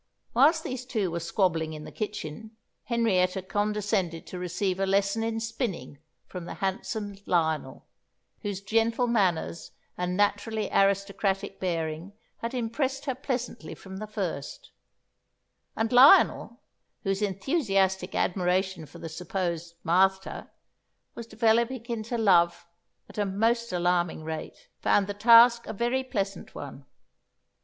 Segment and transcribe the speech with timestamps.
[0.33, 5.39] Whilst these two were squabbling in the kitchen, Henrietta condescended to receive a lesson in
[5.39, 7.85] spinning from the handsome Lionel,
[8.41, 14.71] whose gentle manners and naturally aristocratic bearing had impressed her pleasantly from the first;
[15.75, 16.61] and Lionel,
[17.03, 20.49] whose enthusiastic admiration for the supposed "Martha"
[21.13, 22.65] was developing into love
[23.07, 26.87] at a most alarming rate, found the task a very pleasant one.